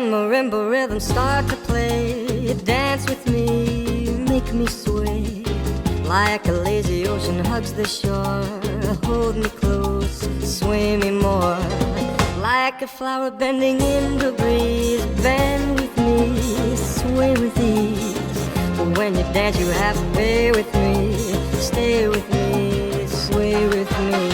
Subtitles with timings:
[0.00, 5.44] marimba rhythm start to play, dance with me, make me sway.
[6.04, 8.42] Like a lazy ocean hugs the shore,
[9.04, 11.58] hold me close, sway me more.
[12.40, 18.18] Like a flower bending in the breeze, bend with me, sway with ease.
[18.96, 21.14] When you dance, you have to stay with me,
[21.60, 24.30] stay with me, sway with me.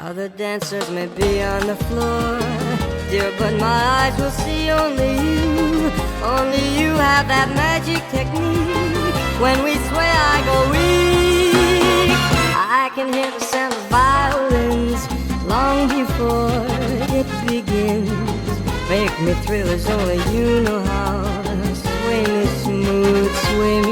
[0.00, 2.38] Other dancers may be on the floor,
[3.12, 5.92] dear, but my eyes will see only you.
[6.34, 9.16] Only you have that magic technique.
[9.44, 12.16] When we sway, I go weak.
[12.80, 15.02] I can hear the sound of violins
[15.44, 16.56] long before
[17.18, 18.08] it begins.
[18.88, 21.20] Make me thrill as only you know how.
[21.84, 23.91] Sway me smooth, sway me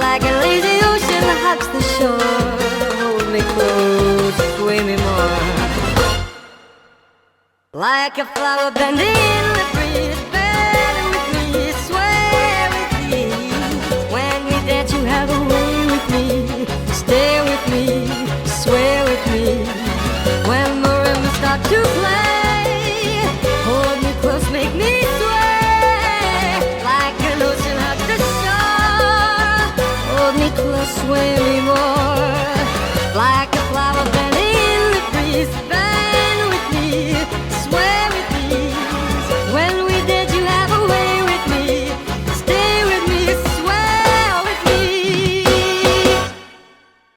[0.00, 2.18] like a lazy ocean hugs the shore.
[3.00, 5.48] Hold me close, sway me more.
[7.72, 10.20] Like a flower bending in the breeze,
[30.96, 32.17] like an